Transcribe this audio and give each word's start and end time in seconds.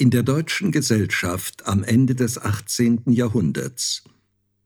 In 0.00 0.08
der 0.08 0.22
deutschen 0.22 0.72
Gesellschaft 0.72 1.66
am 1.66 1.84
Ende 1.84 2.14
des 2.14 2.38
18. 2.38 3.02
Jahrhunderts 3.12 4.02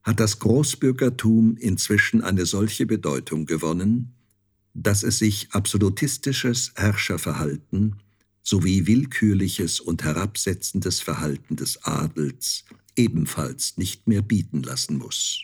hat 0.05 0.21
das 0.21 0.39
Großbürgertum 0.39 1.57
inzwischen 1.57 2.23
eine 2.23 2.47
solche 2.47 2.87
Bedeutung 2.87 3.45
gewonnen, 3.45 4.15
dass 4.75 5.03
es 5.03 5.19
sich 5.19 5.49
absolutistisches 5.51 6.71
Herrscherverhalten 6.77 7.97
sowie 8.43 8.87
willkürliches 8.87 9.81
und 9.81 10.05
herabsetzendes 10.05 11.01
Verhalten 11.01 11.57
des 11.57 11.83
Adels 11.83 12.65
ebenfalls 12.95 13.77
nicht 13.77 14.07
mehr 14.07 14.23
bieten 14.23 14.63
lassen 14.63 14.99
muss. 14.99 15.43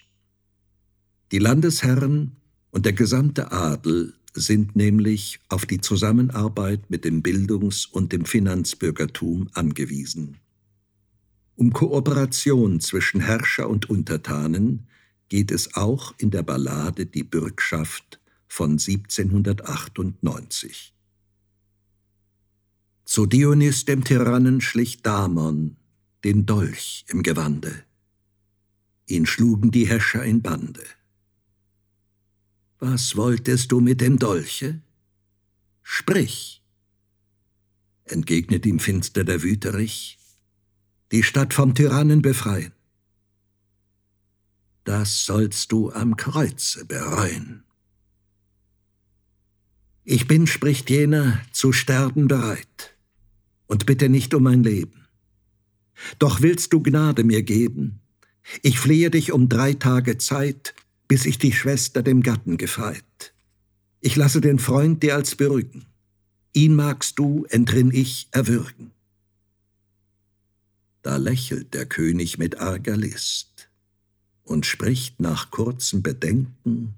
Die 1.32 1.40
Landesherren 1.40 2.36
und 2.70 2.86
der 2.86 2.92
gesamte 2.92 3.50
Adel 3.50 4.14
sind 4.32 4.76
nämlich 4.76 5.40
auf 5.48 5.66
die 5.66 5.80
Zusammenarbeit 5.80 6.90
mit 6.90 7.04
dem 7.04 7.22
Bildungs- 7.22 7.86
und 7.86 8.12
dem 8.12 8.24
Finanzbürgertum 8.24 9.48
angewiesen. 9.54 10.38
Um 11.56 11.72
Kooperation 11.72 12.80
zwischen 12.80 13.20
Herrscher 13.20 13.68
und 13.68 13.90
Untertanen 13.90 14.86
geht 15.28 15.50
es 15.50 15.74
auch 15.74 16.14
in 16.18 16.30
der 16.30 16.42
Ballade 16.42 17.06
Die 17.06 17.24
Bürgschaft 17.24 18.20
von 18.48 18.72
1798. 18.72 20.94
Zu 23.04 23.26
Dionys 23.26 23.84
dem 23.84 24.04
Tyrannen 24.04 24.60
schlich 24.60 25.02
Damon 25.02 25.76
den 26.24 26.46
Dolch 26.46 27.04
im 27.08 27.22
Gewande. 27.22 27.84
Ihn 29.06 29.26
schlugen 29.26 29.70
die 29.70 29.86
Herrscher 29.86 30.24
in 30.24 30.42
Bande. 30.42 30.84
Was 32.80 33.14
wolltest 33.14 33.72
du 33.72 33.80
mit 33.80 34.00
dem 34.00 34.18
Dolche? 34.18 34.80
Sprich, 35.82 36.62
entgegnet 38.04 38.64
ihm 38.64 38.78
finster 38.78 39.22
der 39.22 39.42
Wüterich, 39.42 40.18
die 41.12 41.22
Stadt 41.22 41.52
vom 41.52 41.74
Tyrannen 41.74 42.22
befreien. 42.22 42.72
Das 44.84 45.26
sollst 45.26 45.72
du 45.72 45.92
am 45.92 46.16
Kreuze 46.16 46.86
bereuen. 46.86 47.64
Ich 50.04 50.26
bin, 50.26 50.46
spricht 50.46 50.88
jener, 50.88 51.38
zu 51.52 51.72
sterben 51.72 52.28
bereit 52.28 52.96
und 53.66 53.84
bitte 53.84 54.08
nicht 54.08 54.32
um 54.32 54.44
mein 54.44 54.62
Leben. 54.62 55.06
Doch 56.18 56.40
willst 56.40 56.72
du 56.72 56.82
Gnade 56.82 57.24
mir 57.24 57.42
geben? 57.42 58.00
Ich 58.62 58.80
flehe 58.80 59.10
dich 59.10 59.32
um 59.32 59.50
drei 59.50 59.74
Tage 59.74 60.16
Zeit, 60.16 60.74
bis 61.10 61.26
ich 61.26 61.38
die 61.38 61.52
Schwester 61.52 62.04
dem 62.04 62.22
Gatten 62.22 62.56
gefeit. 62.56 63.34
Ich 64.00 64.14
lasse 64.14 64.40
den 64.40 64.60
Freund 64.60 65.02
dir 65.02 65.16
als 65.16 65.34
berügen. 65.34 65.84
Ihn 66.52 66.76
magst 66.76 67.18
du, 67.18 67.46
entrinn 67.50 67.90
ich, 67.90 68.28
erwürgen. 68.30 68.92
Da 71.02 71.16
lächelt 71.16 71.74
der 71.74 71.86
König 71.86 72.38
mit 72.38 72.60
arger 72.60 72.96
List 72.96 73.68
und 74.44 74.66
spricht 74.66 75.18
nach 75.18 75.50
kurzem 75.50 76.00
Bedenken, 76.00 76.94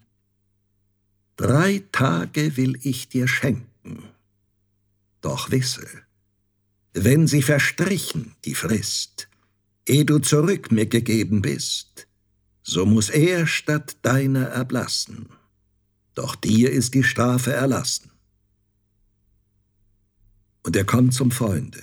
Drei 1.37 1.83
Tage 1.91 2.59
will 2.59 2.79
ich 2.83 3.09
dir 3.09 3.27
schenken, 3.27 4.03
doch 5.23 5.51
wisse, 5.51 5.89
wenn 6.93 7.27
sie 7.27 7.41
verstrichen, 7.41 8.35
die 8.45 8.55
Frist, 8.55 9.29
eh 9.87 10.05
du 10.05 10.19
zurück 10.19 10.71
mir 10.71 10.85
gegeben 10.85 11.41
bist, 11.41 12.07
so 12.63 12.87
muss 12.87 13.11
er 13.11 13.47
statt 13.47 13.97
deiner 14.03 14.47
erblassen. 14.47 15.27
Doch 16.15 16.37
dir 16.37 16.71
ist 16.71 16.95
die 16.95 17.03
Strafe 17.03 17.53
erlassen. 17.53 18.11
Und 20.63 20.77
er 20.77 20.85
kommt 20.85 21.15
zum 21.15 21.31
Freunde. 21.31 21.83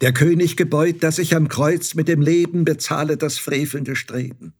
Der 0.00 0.12
König 0.12 0.56
gebeut, 0.56 1.02
dass 1.02 1.18
ich 1.18 1.36
am 1.36 1.48
Kreuz 1.48 1.94
mit 1.94 2.08
dem 2.08 2.22
Leben 2.22 2.64
bezahle 2.64 3.16
das 3.16 3.38
frevelnde 3.38 3.96
Streben. 3.96 4.54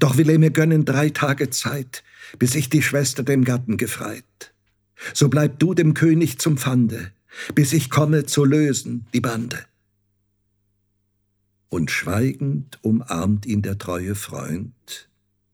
Doch 0.00 0.16
will 0.16 0.30
er 0.30 0.38
mir 0.38 0.50
gönnen 0.50 0.84
drei 0.84 1.10
Tage 1.10 1.50
Zeit, 1.50 2.02
bis 2.38 2.54
ich 2.54 2.68
die 2.68 2.82
Schwester 2.82 3.22
dem 3.22 3.44
Gatten 3.44 3.76
gefreit. 3.76 4.52
So 5.14 5.28
bleib 5.28 5.58
du 5.58 5.74
dem 5.74 5.94
König 5.94 6.38
zum 6.38 6.58
Pfande, 6.58 7.12
bis 7.54 7.72
ich 7.72 7.90
komme 7.90 8.26
zu 8.26 8.44
lösen 8.44 9.06
die 9.12 9.20
Bande 9.20 9.64
und 11.68 11.90
schweigend 11.90 12.78
umarmt 12.82 13.46
ihn 13.46 13.62
der 13.62 13.78
treue 13.78 14.14
Freund 14.14 15.08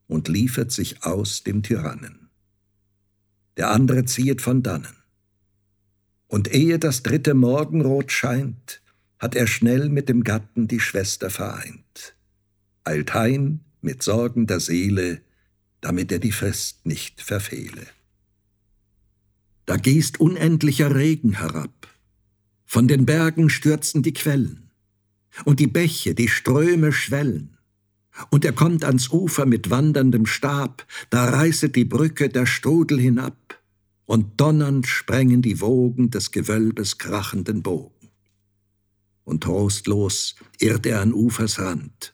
und 0.06 0.28
liefert 0.28 0.72
sich 0.72 1.04
aus 1.04 1.42
dem 1.42 1.62
Tyrannen. 1.62 2.28
Der 3.56 3.70
andere 3.70 4.04
ziehet 4.04 4.40
von 4.40 4.62
dannen. 4.62 4.96
Und 6.26 6.52
ehe 6.52 6.78
das 6.78 7.02
dritte 7.02 7.34
Morgenrot 7.34 8.10
scheint, 8.10 8.82
hat 9.18 9.34
er 9.34 9.46
schnell 9.46 9.88
mit 9.88 10.08
dem 10.08 10.24
Gatten 10.24 10.66
die 10.66 10.80
Schwester 10.80 11.30
vereint, 11.30 12.16
eilt 12.84 13.14
heim 13.14 13.60
mit 13.80 14.02
sorgender 14.02 14.58
Seele, 14.58 15.20
damit 15.80 16.10
er 16.10 16.18
die 16.18 16.32
Frist 16.32 16.86
nicht 16.86 17.20
verfehle. 17.20 17.86
Da 19.66 19.76
gießt 19.76 20.18
unendlicher 20.20 20.94
Regen 20.94 21.34
herab, 21.34 21.88
von 22.64 22.88
den 22.88 23.04
Bergen 23.06 23.50
stürzen 23.50 24.02
die 24.02 24.14
Quellen, 24.14 24.70
und 25.44 25.60
die 25.60 25.66
Bäche, 25.66 26.14
die 26.14 26.28
Ströme 26.28 26.92
schwellen. 26.92 27.56
Und 28.30 28.44
er 28.44 28.52
kommt 28.52 28.84
ans 28.84 29.10
Ufer 29.10 29.46
mit 29.46 29.70
wanderndem 29.70 30.26
Stab, 30.26 30.86
da 31.10 31.30
reißet 31.30 31.74
die 31.74 31.84
Brücke 31.84 32.28
der 32.28 32.46
Strudel 32.46 33.00
hinab, 33.00 33.60
und 34.04 34.40
donnernd 34.40 34.86
sprengen 34.86 35.40
die 35.40 35.60
Wogen 35.60 36.10
des 36.10 36.32
Gewölbes 36.32 36.98
krachenden 36.98 37.62
Bogen. 37.62 38.10
Und 39.24 39.44
trostlos 39.44 40.34
irrt 40.58 40.84
er 40.84 41.00
an 41.00 41.14
Ufers 41.14 41.58
Rand. 41.58 42.12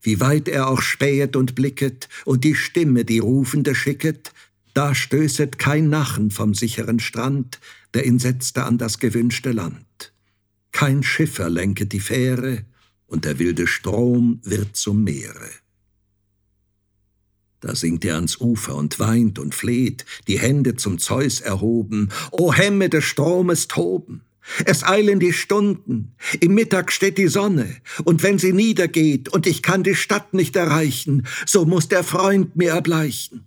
Wie 0.00 0.20
weit 0.20 0.48
er 0.48 0.68
auch 0.68 0.80
spähet 0.80 1.36
und 1.36 1.54
blicket 1.54 2.08
und 2.24 2.44
die 2.44 2.54
Stimme, 2.54 3.04
die 3.04 3.18
Rufende 3.18 3.74
schicket, 3.74 4.32
da 4.72 4.94
stößet 4.94 5.58
kein 5.58 5.90
Nachen 5.90 6.30
vom 6.30 6.54
sicheren 6.54 7.00
Strand, 7.00 7.58
der 7.94 8.06
ihn 8.06 8.18
setzte 8.18 8.64
an 8.64 8.78
das 8.78 9.00
gewünschte 9.00 9.50
Land. 9.52 10.12
Kein 10.72 11.02
Schiffer 11.02 11.48
lenket 11.50 11.92
die 11.92 12.00
Fähre, 12.00 12.64
und 13.06 13.24
der 13.24 13.38
wilde 13.38 13.66
Strom 13.66 14.40
wird 14.44 14.76
zum 14.76 15.02
Meere. 15.02 15.50
Da 17.60 17.74
sinkt 17.74 18.04
er 18.04 18.14
ans 18.14 18.40
Ufer 18.40 18.76
und 18.76 19.00
weint 19.00 19.38
und 19.38 19.54
fleht, 19.54 20.04
die 20.28 20.38
Hände 20.38 20.76
zum 20.76 20.98
Zeus 20.98 21.40
erhoben. 21.40 22.10
O 22.30 22.52
Hemme 22.52 22.88
des 22.88 23.04
Stromes 23.04 23.66
toben! 23.66 24.22
Es 24.64 24.82
eilen 24.82 25.20
die 25.20 25.34
Stunden, 25.34 26.14
im 26.40 26.54
Mittag 26.54 26.90
steht 26.90 27.18
die 27.18 27.28
Sonne, 27.28 27.76
und 28.04 28.22
wenn 28.22 28.38
sie 28.38 28.54
niedergeht 28.54 29.28
und 29.28 29.46
ich 29.46 29.62
kann 29.62 29.82
die 29.82 29.94
Stadt 29.94 30.32
nicht 30.32 30.56
erreichen, 30.56 31.26
so 31.44 31.66
muss 31.66 31.88
der 31.88 32.02
Freund 32.02 32.56
mir 32.56 32.70
erbleichen. 32.70 33.46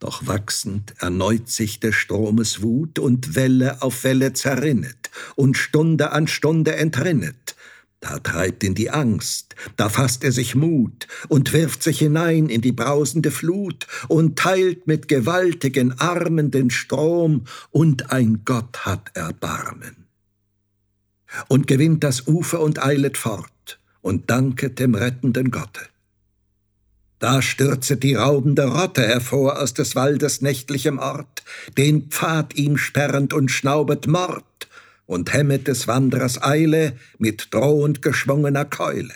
Doch 0.00 0.26
wachsend 0.26 0.94
erneut 0.98 1.48
sich 1.48 1.78
des 1.78 1.94
Stromes 1.94 2.62
Wut 2.62 2.98
und 2.98 3.36
Welle 3.36 3.80
auf 3.82 4.02
Welle 4.02 4.32
zerrinnet 4.32 4.99
und 5.36 5.56
Stunde 5.56 6.12
an 6.12 6.26
Stunde 6.26 6.76
entrinnet. 6.76 7.56
Da 8.00 8.18
treibt 8.18 8.64
ihn 8.64 8.74
die 8.74 8.90
Angst, 8.90 9.54
da 9.76 9.90
fasst 9.90 10.24
er 10.24 10.32
sich 10.32 10.54
Mut 10.54 11.06
und 11.28 11.52
wirft 11.52 11.82
sich 11.82 11.98
hinein 11.98 12.48
in 12.48 12.62
die 12.62 12.72
brausende 12.72 13.30
Flut 13.30 13.86
und 14.08 14.38
teilt 14.38 14.86
mit 14.86 15.06
gewaltigen 15.06 15.92
Armen 16.00 16.50
den 16.50 16.70
Strom 16.70 17.44
und 17.70 18.10
ein 18.10 18.40
Gott 18.46 18.86
hat 18.86 19.10
Erbarmen. 19.14 20.06
Und 21.48 21.66
gewinnt 21.66 22.02
das 22.02 22.26
Ufer 22.26 22.60
und 22.60 22.82
eilet 22.82 23.18
fort 23.18 23.78
und 24.00 24.30
danket 24.30 24.78
dem 24.78 24.94
rettenden 24.94 25.50
Gotte. 25.50 25.82
Da 27.18 27.42
stürzet 27.42 28.02
die 28.02 28.14
raubende 28.14 28.64
Rotte 28.64 29.02
hervor 29.02 29.60
aus 29.60 29.74
des 29.74 29.94
Waldes 29.94 30.40
nächtlichem 30.40 30.98
Ort, 30.98 31.42
den 31.76 32.08
Pfad 32.08 32.54
ihm 32.54 32.78
sperrend 32.78 33.34
und 33.34 33.50
schnaubet 33.50 34.06
Mord 34.06 34.44
und 35.10 35.32
hemmet 35.32 35.66
des 35.66 35.88
Wanderers 35.88 36.40
Eile 36.40 36.92
mit 37.18 37.48
drohend 37.50 38.00
geschwungener 38.00 38.64
Keule. 38.64 39.12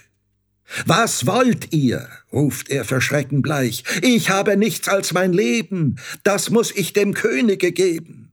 Was 0.87 1.25
wollt 1.25 1.73
ihr? 1.73 2.09
ruft 2.33 2.69
er 2.69 2.85
für 2.85 3.01
Schrecken 3.01 3.43
bleich. 3.43 3.85
Ich 4.03 4.29
habe 4.29 4.57
nichts 4.57 4.89
als 4.89 5.13
mein 5.13 5.33
Leben, 5.33 6.01
das 6.25 6.51
muss 6.51 6.73
ich 6.73 6.95
dem 6.95 7.15
Könige 7.15 7.71
geben. 7.71 8.33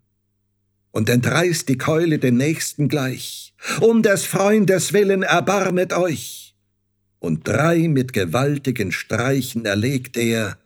Und 0.89 1.07
entreißt 1.07 1.69
die 1.69 1.77
Keule 1.77 2.17
den 2.17 2.35
Nächsten 2.35 2.89
gleich. 2.89 3.53
Um 3.79 4.01
des 4.01 4.25
Freundes 4.25 4.91
willen 4.91 5.21
erbarmet 5.21 5.93
euch 5.93 6.55
und 7.19 7.47
drei 7.47 7.87
mit 7.87 8.11
gewaltigen 8.11 8.91
Streichen 8.91 9.65
erlegt 9.65 10.17
er, 10.17 10.57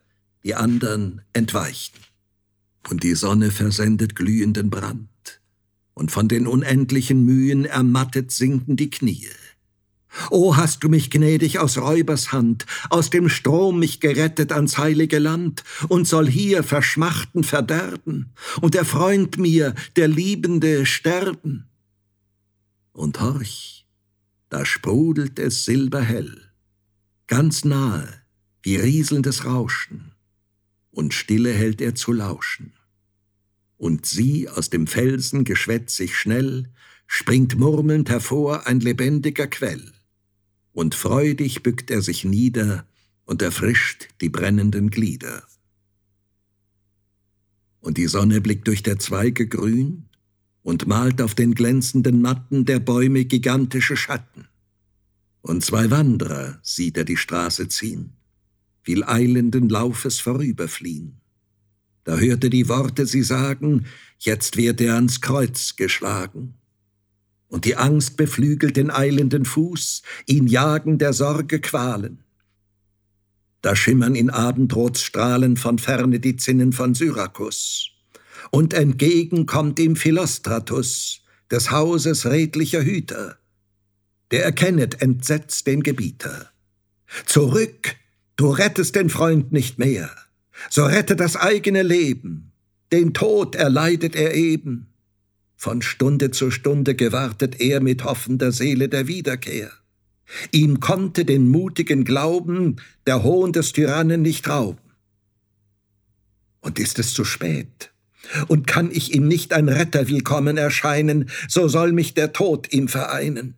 die 0.46 0.56
andern 0.56 1.24
entweichen. 1.34 2.00
Und 2.90 3.04
die 3.04 3.16
Sonne 3.16 3.52
versendet 3.52 4.16
glühenden 4.16 4.70
Brand, 4.70 5.10
und 5.96 6.12
von 6.12 6.28
den 6.28 6.46
unendlichen 6.46 7.26
Mühen 7.26 7.66
ermattet 7.66 8.32
sinken 8.32 8.76
die 8.76 8.92
Knie. 8.92 9.30
O 10.30 10.56
hast 10.56 10.84
du 10.84 10.90
mich 10.90 11.10
gnädig 11.10 11.60
aus 11.60 11.78
Räubers 11.78 12.32
Hand, 12.32 12.66
aus 12.90 13.10
dem 13.10 13.28
Strom 13.28 13.80
mich 13.80 14.00
gerettet 14.00 14.52
ans 14.52 14.78
heilige 14.78 15.20
Land, 15.20 15.64
und 15.90 16.08
soll 16.08 16.30
hier 16.30 16.64
verschmachten 16.64 17.44
verderben, 17.44 18.32
und 18.62 18.76
der 18.76 18.86
Freund 18.86 19.38
mir, 19.38 19.74
der 19.96 20.08
Liebende, 20.08 20.86
sterben. 20.86 21.68
Und 22.94 23.20
horch, 23.20 23.86
da 24.50 24.66
sprudelt 24.66 25.40
es 25.40 25.66
silberhell, 25.66 26.42
ganz 27.28 27.66
nahe, 27.66 28.08
wie 28.64 28.78
rieselndes 28.78 29.46
Rauschen, 29.46 30.14
und 30.92 31.14
stille 31.14 31.52
hält 31.52 31.82
er 31.82 31.96
zu 31.96 32.14
lauschen. 32.14 32.74
Und 33.78 34.06
sie 34.06 34.48
aus 34.50 34.70
dem 34.70 34.88
Felsen 34.88 35.44
geschwätzig 35.44 36.16
schnell, 36.16 36.70
springt 37.08 37.58
murmelnd 37.58 38.10
hervor 38.10 38.68
ein 38.68 38.80
lebendiger 38.80 39.48
Quell, 39.48 39.92
und 40.72 40.96
freudig 40.96 41.64
bückt 41.64 41.92
er 41.92 42.02
sich 42.02 42.26
nieder 42.26 42.88
und 43.26 43.42
erfrischt 43.42 44.10
die 44.22 44.30
brennenden 44.30 44.90
Glieder. 44.90 45.44
Und 47.80 47.98
die 47.98 48.08
Sonne 48.08 48.42
blickt 48.42 48.68
durch 48.68 48.82
der 48.82 48.98
Zweige 49.00 49.48
grün 49.48 50.10
und 50.64 50.88
malt 50.88 51.22
auf 51.22 51.36
den 51.36 51.54
glänzenden 51.54 52.22
Matten 52.22 52.66
der 52.66 52.80
Bäume 52.80 53.26
gigantische 53.26 53.96
Schatten. 53.96 54.48
Und 55.42 55.64
zwei 55.64 55.92
Wanderer 55.92 56.60
sieht 56.64 56.98
er 56.98 57.04
die 57.04 57.18
Straße 57.18 57.68
ziehen, 57.68 58.14
will 58.84 59.04
eilenden 59.04 59.70
Laufes 59.70 60.20
vorüberfliehen. 60.20 61.22
Da 62.06 62.18
hörte 62.18 62.50
die 62.50 62.70
Worte 62.70 63.06
sie 63.06 63.24
sagen, 63.24 63.86
jetzt 64.20 64.58
wird 64.58 64.80
er 64.80 64.96
ans 64.96 65.22
Kreuz 65.22 65.76
geschlagen. 65.76 66.54
Und 67.48 67.66
die 67.66 67.76
Angst 67.76 68.16
beflügelt 68.16 68.78
den 68.78 68.92
eilenden 68.92 69.44
Fuß, 69.44 70.04
ihn 70.28 70.48
jagen 70.48 70.98
der 70.98 71.14
Sorge 71.14 71.60
Qualen. 71.60 72.24
Da 73.62 73.76
schimmern 73.76 74.16
in 74.16 74.30
Abendrotsstrahlen 74.30 75.58
von 75.58 75.80
ferne 75.80 76.20
die 76.20 76.38
Zinnen 76.38 76.72
von 76.72 76.94
Syrakus 76.94 77.90
und 78.52 78.74
entgegen 78.74 79.48
kommt 79.48 79.80
ihm 79.80 79.96
Philostratus, 79.96 81.22
des 81.52 81.72
Hauses 81.72 82.26
redlicher 82.26 82.84
Hüter. 82.84 83.38
Der 84.32 84.44
erkennet 84.44 85.02
entsetzt 85.02 85.68
den 85.68 85.84
Gebieter. 85.84 86.52
Zurück, 87.26 87.96
du 88.36 88.50
rettest 88.50 88.96
den 88.96 89.10
Freund 89.10 89.52
nicht 89.52 89.80
mehr, 89.80 90.10
so 90.70 90.86
rette 90.86 91.16
das 91.16 91.36
eigene 91.36 91.84
Leben, 91.84 92.52
den 92.92 93.14
Tod 93.14 93.56
erleidet 93.56 94.16
er 94.16 94.34
eben. 94.34 94.88
Von 95.56 95.82
Stunde 95.82 96.32
zu 96.32 96.52
Stunde 96.52 96.96
gewartet 96.96 97.60
er 97.60 97.82
mit 97.82 98.04
hoffender 98.04 98.52
Seele 98.52 98.90
der 98.90 99.08
Wiederkehr. 99.08 99.72
Ihm 100.52 100.80
konnte 100.80 101.26
den 101.26 101.48
mutigen 101.50 102.04
Glauben 102.04 102.78
der 103.08 103.24
Hohn 103.24 103.54
des 103.54 103.74
Tyrannen 103.74 104.22
nicht 104.22 104.48
rauben. 104.50 104.80
Und 106.62 106.80
ist 106.80 107.00
es 107.00 107.14
zu 107.14 107.26
spät? 107.26 107.92
Und 108.48 108.66
kann 108.66 108.90
ich 108.92 109.14
ihm 109.14 109.28
nicht 109.28 109.54
ein 109.54 109.70
Retter 109.70 110.08
willkommen 110.08 110.58
erscheinen, 110.58 111.30
so 111.48 111.68
soll 111.68 111.92
mich 111.92 112.16
der 112.16 112.34
Tod 112.34 112.74
ihm 112.74 112.88
vereinen. 112.88 113.54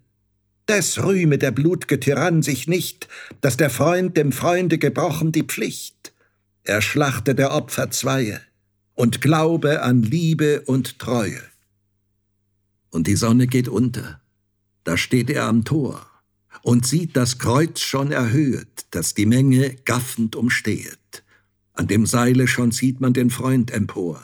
Des 0.68 1.02
rühme 1.02 1.38
der 1.38 1.52
blutge 1.52 2.02
Tyrann 2.02 2.42
sich 2.42 2.68
nicht, 2.68 3.08
dass 3.40 3.56
der 3.56 3.70
Freund 3.70 4.18
dem 4.18 4.34
Freunde 4.34 4.78
gebrochen 4.78 5.32
die 5.32 5.44
Pflicht. 5.44 5.97
Er 6.68 6.82
schlachte 6.82 7.34
der 7.34 7.52
Opfer 7.52 7.92
zweie 7.92 8.42
und 8.94 9.22
glaube 9.22 9.82
an 9.82 10.04
Liebe 10.04 10.62
und 10.62 11.00
Treue. 11.00 11.42
Und 12.90 13.08
die 13.08 13.16
Sonne 13.16 13.48
geht 13.48 13.68
unter, 13.68 14.22
da 14.84 14.98
steht 14.98 15.30
er 15.30 15.46
am 15.46 15.64
Tor 15.64 16.06
und 16.62 16.86
sieht 16.86 17.16
das 17.16 17.40
Kreuz 17.40 17.80
schon 17.80 18.12
erhöht, 18.12 18.86
das 18.92 19.14
die 19.14 19.26
Menge 19.26 19.76
gaffend 19.86 20.36
umstehet. 20.36 21.24
An 21.74 21.88
dem 21.88 22.06
Seile 22.06 22.48
schon 22.48 22.72
sieht 22.72 23.02
man 23.02 23.14
den 23.14 23.30
Freund 23.30 23.72
empor 23.72 24.22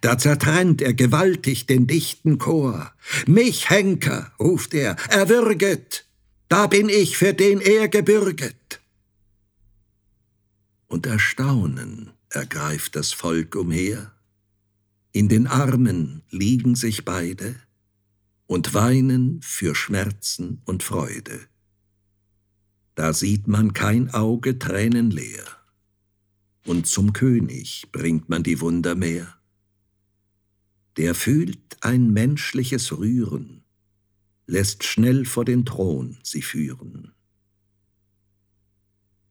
da 0.00 0.18
zertrennt 0.18 0.80
er 0.82 0.94
gewaltig 0.94 1.66
den 1.66 1.86
dichten 1.86 2.38
Chor. 2.38 2.92
Mich, 3.26 3.70
Henker, 3.70 4.32
ruft 4.38 4.74
er, 4.74 4.96
erwürget, 5.10 6.06
da 6.48 6.66
bin 6.66 6.88
ich, 6.88 7.18
für 7.18 7.34
den 7.34 7.60
er 7.60 7.88
gebürget. 7.88 8.80
Und 10.92 11.06
Erstaunen 11.06 12.10
ergreift 12.28 12.96
das 12.96 13.12
Volk 13.12 13.56
umher. 13.56 14.12
In 15.12 15.30
den 15.30 15.46
Armen 15.46 16.20
liegen 16.28 16.74
sich 16.74 17.06
beide 17.06 17.56
und 18.46 18.74
weinen 18.74 19.40
für 19.40 19.74
Schmerzen 19.74 20.60
und 20.66 20.82
Freude. 20.82 21.40
Da 22.94 23.14
sieht 23.14 23.48
man 23.48 23.72
kein 23.72 24.12
Auge 24.12 24.58
tränenleer, 24.58 25.46
und 26.66 26.86
zum 26.86 27.14
König 27.14 27.88
bringt 27.90 28.28
man 28.28 28.42
die 28.42 28.60
Wunder 28.60 28.94
mehr 28.94 29.34
der 30.98 31.14
fühlt 31.14 31.78
ein 31.80 32.12
menschliches 32.12 32.92
Rühren, 32.92 33.64
lässt 34.46 34.84
schnell 34.84 35.24
vor 35.24 35.46
den 35.46 35.64
Thron 35.64 36.18
sie 36.22 36.42
führen 36.42 37.14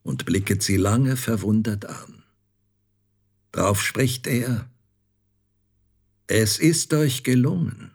und 0.04 0.26
blicket 0.26 0.64
sie 0.64 0.78
lange 0.78 1.18
verwundert 1.18 1.86
an. 1.86 2.24
Drauf 3.52 3.82
spricht 3.82 4.28
er, 4.28 4.70
es 6.28 6.60
ist 6.60 6.94
euch 6.94 7.24
gelungen, 7.24 7.92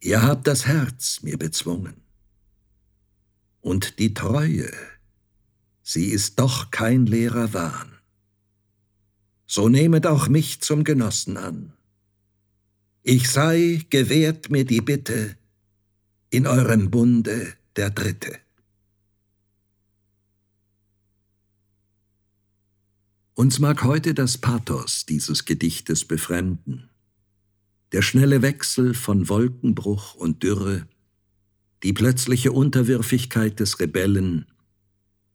ihr 0.00 0.22
habt 0.22 0.46
das 0.46 0.66
Herz 0.66 1.22
mir 1.22 1.38
bezwungen, 1.38 1.94
und 3.60 3.98
die 3.98 4.14
Treue, 4.14 4.72
sie 5.82 6.06
ist 6.06 6.38
doch 6.40 6.70
kein 6.70 7.06
leerer 7.06 7.52
Wahn. 7.52 7.92
So 9.46 9.68
nehmet 9.68 10.06
auch 10.06 10.28
mich 10.28 10.60
zum 10.60 10.84
Genossen 10.84 11.36
an 11.36 11.72
ich 13.02 13.30
sei, 13.30 13.80
gewährt 13.88 14.50
mir 14.50 14.64
die 14.64 14.82
Bitte, 14.82 15.36
in 16.28 16.46
eurem 16.46 16.90
Bunde 16.90 17.54
der 17.76 17.90
Dritte. 17.90 18.38
Uns 23.40 23.58
mag 23.58 23.84
heute 23.84 24.12
das 24.12 24.36
Pathos 24.36 25.06
dieses 25.06 25.46
Gedichtes 25.46 26.04
befremden. 26.04 26.90
Der 27.92 28.02
schnelle 28.02 28.42
Wechsel 28.42 28.92
von 28.92 29.30
Wolkenbruch 29.30 30.14
und 30.14 30.42
Dürre, 30.42 30.86
die 31.82 31.94
plötzliche 31.94 32.52
Unterwürfigkeit 32.52 33.58
des 33.58 33.80
Rebellen 33.80 34.44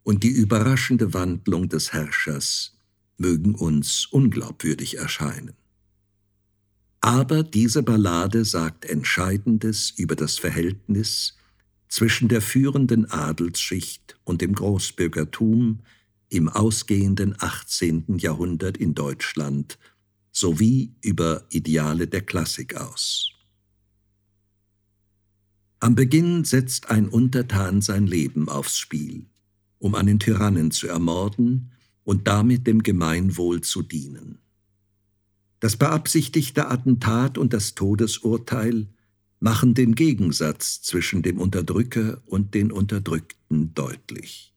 und 0.04 0.22
die 0.22 0.30
überraschende 0.30 1.16
Wandlung 1.16 1.68
des 1.68 1.94
Herrschers 1.94 2.78
mögen 3.18 3.56
uns 3.56 4.06
unglaubwürdig 4.06 5.00
erscheinen. 5.00 5.56
Aber 7.02 7.42
diese 7.42 7.82
Ballade 7.82 8.46
sagt 8.46 8.86
Entscheidendes 8.86 9.90
über 9.98 10.16
das 10.16 10.38
Verhältnis 10.38 11.38
zwischen 11.88 12.28
der 12.28 12.44
führenden 12.44 13.10
Adelsschicht 13.10 14.20
und 14.26 14.42
dem 14.42 14.54
Großbürgertum 14.54 15.80
im 16.30 16.50
ausgehenden 16.50 17.36
18. 17.38 18.18
Jahrhundert 18.18 18.78
in 18.78 18.96
Deutschland 18.96 19.78
sowie 20.32 20.96
über 21.02 21.46
Ideale 21.50 22.08
der 22.08 22.22
Klassik 22.22 22.76
aus. 22.76 23.30
Am 25.80 25.96
Beginn 25.96 26.44
setzt 26.44 26.90
ein 26.90 27.08
Untertan 27.08 27.82
sein 27.82 28.08
Leben 28.08 28.50
aufs 28.50 28.78
Spiel, 28.78 29.28
um 29.78 29.94
einen 29.94 30.20
Tyrannen 30.20 30.72
zu 30.72 30.88
ermorden 30.88 31.72
und 32.04 32.28
damit 32.28 32.66
dem 32.66 32.82
Gemeinwohl 32.82 33.62
zu 33.62 33.84
dienen. 33.84 34.40
Das 35.60 35.78
beabsichtigte 35.78 36.70
Attentat 36.70 37.38
und 37.38 37.54
das 37.54 37.76
Todesurteil 37.76 38.88
machen 39.40 39.74
den 39.74 39.96
Gegensatz 39.96 40.82
zwischen 40.82 41.22
dem 41.22 41.40
Unterdrücker 41.40 42.22
und 42.26 42.56
den 42.56 42.72
Unterdrückten 42.72 43.74
deutlich. 43.74 44.55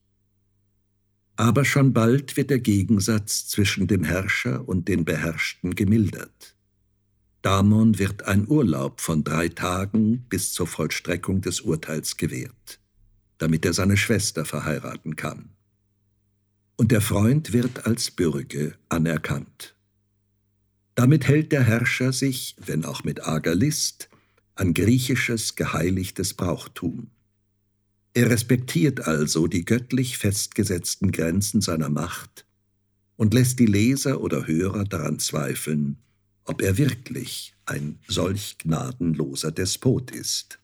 Aber 1.39 1.63
schon 1.63 1.93
bald 1.93 2.35
wird 2.35 2.49
der 2.49 2.59
Gegensatz 2.59 3.47
zwischen 3.47 3.87
dem 3.87 4.03
Herrscher 4.03 4.67
und 4.67 4.89
den 4.89 5.05
Beherrschten 5.05 5.73
gemildert. 5.73 6.53
Damon 7.41 7.97
wird 7.97 8.23
ein 8.23 8.45
Urlaub 8.45 8.99
von 8.99 9.23
drei 9.23 9.47
Tagen 9.47 10.25
bis 10.27 10.51
zur 10.51 10.67
Vollstreckung 10.67 11.39
des 11.39 11.61
Urteils 11.61 12.17
gewährt, 12.17 12.81
damit 13.37 13.63
er 13.63 13.71
seine 13.71 13.95
Schwester 13.95 14.43
verheiraten 14.43 15.15
kann. 15.15 15.51
Und 16.75 16.91
der 16.91 16.99
Freund 16.99 17.53
wird 17.53 17.85
als 17.85 18.11
Bürge 18.11 18.73
anerkannt. 18.89 19.75
Damit 20.95 21.25
hält 21.25 21.53
der 21.53 21.63
Herrscher 21.63 22.11
sich, 22.11 22.57
wenn 22.59 22.83
auch 22.83 23.05
mit 23.05 23.21
arger 23.21 23.55
List, 23.55 24.09
an 24.55 24.73
griechisches 24.73 25.55
geheiligtes 25.55 26.33
Brauchtum. 26.33 27.11
Er 28.13 28.29
respektiert 28.29 29.07
also 29.07 29.47
die 29.47 29.65
göttlich 29.65 30.17
festgesetzten 30.17 31.11
Grenzen 31.11 31.61
seiner 31.61 31.89
Macht 31.89 32.45
und 33.15 33.33
lässt 33.33 33.59
die 33.59 33.65
Leser 33.65 34.21
oder 34.21 34.47
Hörer 34.47 34.83
daran 34.85 35.19
zweifeln, 35.19 35.97
ob 36.45 36.61
er 36.61 36.77
wirklich 36.77 37.55
ein 37.65 37.99
solch 38.07 38.57
gnadenloser 38.57 39.51
Despot 39.51 40.11
ist. 40.11 40.59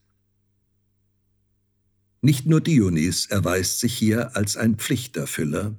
Nicht 2.22 2.46
nur 2.46 2.60
Dionys 2.60 3.26
erweist 3.26 3.78
sich 3.78 3.94
hier 3.96 4.36
als 4.36 4.56
ein 4.56 4.76
Pflichterfüller, 4.76 5.76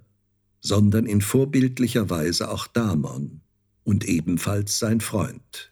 sondern 0.62 1.06
in 1.06 1.22
vorbildlicher 1.22 2.10
Weise 2.10 2.50
auch 2.50 2.68
Damon, 2.68 3.42
und 3.84 4.04
ebenfalls 4.04 4.80
sein 4.80 5.00
Freund. 5.00 5.72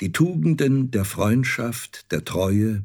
die 0.00 0.12
Tugenden 0.12 0.90
der 0.90 1.04
Freundschaft, 1.04 2.10
der 2.12 2.24
Treue, 2.24 2.84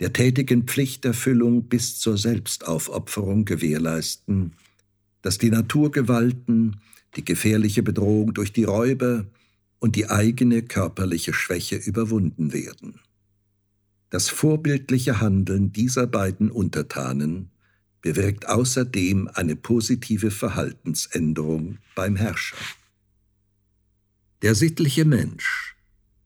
der 0.00 0.12
tätigen 0.12 0.64
Pflichterfüllung 0.64 1.64
bis 1.64 1.98
zur 1.98 2.16
Selbstaufopferung 2.16 3.44
gewährleisten, 3.44 4.52
dass 5.22 5.38
die 5.38 5.50
Naturgewalten, 5.50 6.80
die 7.16 7.24
gefährliche 7.24 7.82
Bedrohung 7.82 8.34
durch 8.34 8.52
die 8.52 8.64
Räuber 8.64 9.26
und 9.80 9.96
die 9.96 10.08
eigene 10.08 10.62
körperliche 10.62 11.32
Schwäche 11.32 11.76
überwunden 11.76 12.52
werden. 12.52 13.00
Das 14.10 14.28
vorbildliche 14.28 15.20
Handeln 15.20 15.72
dieser 15.72 16.06
beiden 16.06 16.50
Untertanen 16.50 17.50
bewirkt 18.00 18.48
außerdem 18.48 19.28
eine 19.34 19.56
positive 19.56 20.30
Verhaltensänderung 20.30 21.78
beim 21.94 22.16
Herrscher. 22.16 22.56
Der 24.42 24.54
sittliche 24.54 25.04
Mensch, 25.04 25.76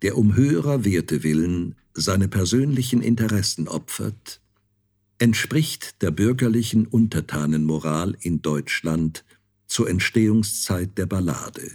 der 0.03 0.19
um 0.19 0.37
höherer 0.37 0.85
Werte 0.85 1.23
willen 1.23 1.77
seine 1.95 2.29
persönlichen 2.29 3.03
Interessen 3.03 3.69
opfert, 3.69 4.41
entspricht 5.19 6.03
der 6.03 6.11
bürgerlichen 6.11 6.87
Untertanenmoral 6.87 8.17
in 8.21 8.43
Deutschland 8.43 9.25
zur 9.67 9.89
Entstehungszeit 9.89 10.99
der 10.99 11.07
Ballade. 11.07 11.71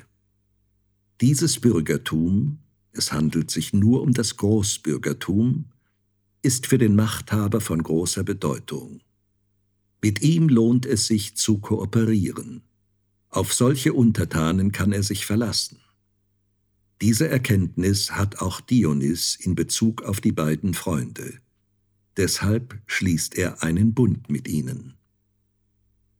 Dieses 1.22 1.60
Bürgertum, 1.60 2.60
es 2.92 3.12
handelt 3.12 3.50
sich 3.50 3.74
nur 3.74 4.02
um 4.02 4.14
das 4.14 4.38
Großbürgertum, 4.38 5.66
ist 6.42 6.68
für 6.68 6.78
den 6.78 6.96
Machthaber 6.96 7.62
von 7.62 7.82
großer 7.82 8.24
Bedeutung. 8.24 9.02
Mit 10.02 10.22
ihm 10.22 10.48
lohnt 10.48 10.86
es 10.86 11.08
sich 11.08 11.36
zu 11.36 11.58
kooperieren. 11.58 12.62
Auf 13.30 13.54
solche 13.54 13.94
Untertanen 13.94 14.72
kann 14.72 14.94
er 14.94 15.04
sich 15.04 15.26
verlassen. 15.26 15.80
Diese 17.02 17.28
Erkenntnis 17.28 18.12
hat 18.12 18.42
auch 18.42 18.60
Dionys 18.60 19.36
in 19.36 19.54
Bezug 19.54 20.02
auf 20.02 20.20
die 20.20 20.32
beiden 20.32 20.74
Freunde. 20.74 21.40
Deshalb 22.18 22.80
schließt 22.88 23.38
er 23.38 23.62
einen 23.62 23.94
Bund 23.94 24.30
mit 24.30 24.48
ihnen. 24.48 24.96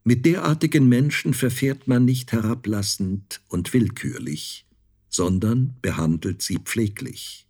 Mit 0.04 0.26
derartigen 0.26 0.88
Menschen 0.88 1.34
verfährt 1.34 1.88
man 1.88 2.06
nicht 2.06 2.32
herablassend 2.32 3.42
und 3.50 3.74
willkürlich, 3.74 4.66
sondern 5.10 5.76
behandelt 5.82 6.44
sie 6.44 6.60
pfleglich. 6.60 7.48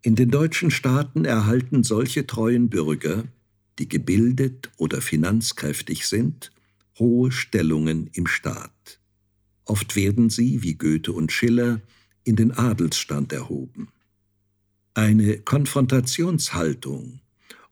In 0.00 0.16
den 0.16 0.30
deutschen 0.30 0.70
Staaten 0.70 1.24
erhalten 1.24 1.84
solche 1.84 2.26
treuen 2.26 2.68
Bürger, 2.70 3.24
die 3.78 3.88
gebildet 3.88 4.70
oder 4.76 5.00
finanzkräftig 5.00 6.06
sind, 6.06 6.50
hohe 6.98 7.30
Stellungen 7.30 8.08
im 8.14 8.26
Staat. 8.26 9.00
Oft 9.64 9.96
werden 9.96 10.30
sie, 10.30 10.62
wie 10.62 10.74
Goethe 10.74 11.12
und 11.12 11.32
Schiller, 11.32 11.80
in 12.24 12.36
den 12.36 12.52
Adelsstand 12.52 13.32
erhoben. 13.32 13.88
Eine 14.94 15.38
Konfrontationshaltung 15.38 17.20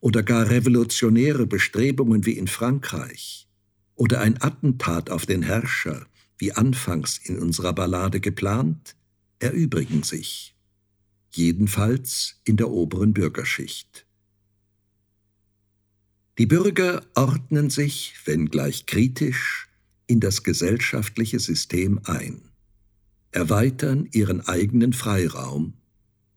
oder 0.00 0.22
gar 0.22 0.50
revolutionäre 0.50 1.46
Bestrebungen 1.46 2.26
wie 2.26 2.32
in 2.32 2.48
Frankreich 2.48 3.48
oder 3.94 4.20
ein 4.20 4.40
Attentat 4.42 5.10
auf 5.10 5.26
den 5.26 5.42
Herrscher, 5.42 6.06
wie 6.38 6.52
anfangs 6.52 7.18
in 7.18 7.38
unserer 7.38 7.72
Ballade 7.72 8.20
geplant, 8.20 8.96
erübrigen 9.38 10.02
sich, 10.02 10.56
jedenfalls 11.30 12.40
in 12.44 12.56
der 12.56 12.70
oberen 12.70 13.12
Bürgerschicht. 13.12 14.06
Die 16.38 16.46
Bürger 16.46 17.04
ordnen 17.14 17.70
sich, 17.70 18.14
wenngleich 18.24 18.86
kritisch, 18.86 19.68
in 20.12 20.20
das 20.20 20.42
gesellschaftliche 20.42 21.40
System 21.40 21.98
ein, 22.04 22.42
erweitern 23.30 24.06
ihren 24.12 24.42
eigenen 24.42 24.92
Freiraum, 24.92 25.72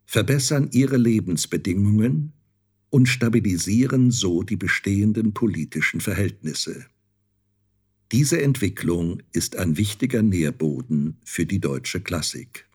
verbessern 0.05 0.70
ihre 0.72 0.96
Lebensbedingungen 0.96 2.32
und 2.89 3.08
stabilisieren 3.08 4.12
so 4.12 4.44
die 4.44 4.55
bestehenden 4.55 5.34
politischen 5.34 6.00
Verhältnisse. 6.00 6.86
Diese 8.13 8.41
Entwicklung 8.41 9.22
ist 9.34 9.58
ein 9.58 9.75
wichtiger 9.75 10.22
Nährboden 10.22 11.17
für 11.25 11.46
die 11.46 11.60
deutsche 11.60 12.00
Klassik. 12.00 12.70